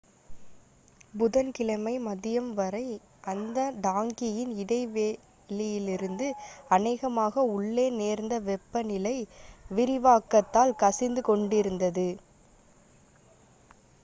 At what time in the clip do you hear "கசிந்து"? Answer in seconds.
10.79-11.23